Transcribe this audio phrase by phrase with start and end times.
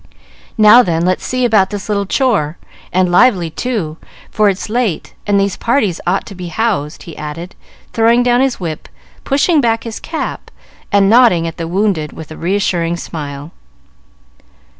[0.57, 2.57] "Now then, let's see about this little chore,
[2.91, 3.97] and lively, too,
[4.31, 7.53] for it's late, and these parties ought to be housed," he added,
[7.93, 8.89] throwing down his whip,
[9.25, 10.49] pushing back his cap,
[10.91, 13.51] and nodding at the wounded with a reassuring smile.